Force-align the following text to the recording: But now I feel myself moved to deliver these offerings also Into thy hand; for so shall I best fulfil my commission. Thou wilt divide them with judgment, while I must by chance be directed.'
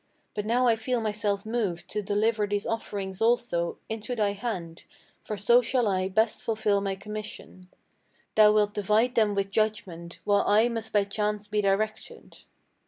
But 0.33 0.47
now 0.47 0.65
I 0.65 0.75
feel 0.75 0.99
myself 0.99 1.45
moved 1.45 1.87
to 1.91 2.01
deliver 2.01 2.47
these 2.47 2.65
offerings 2.65 3.21
also 3.21 3.77
Into 3.87 4.15
thy 4.15 4.31
hand; 4.31 4.83
for 5.23 5.37
so 5.37 5.61
shall 5.61 5.87
I 5.87 6.07
best 6.07 6.41
fulfil 6.41 6.81
my 6.81 6.95
commission. 6.95 7.69
Thou 8.33 8.51
wilt 8.53 8.73
divide 8.73 9.13
them 9.13 9.35
with 9.35 9.51
judgment, 9.51 10.17
while 10.23 10.43
I 10.47 10.69
must 10.69 10.91
by 10.91 11.03
chance 11.03 11.47
be 11.47 11.61
directed.' 11.61 12.37